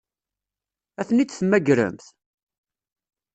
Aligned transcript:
Ad 0.99 1.05
ten-id-temmagremt? 1.07 2.05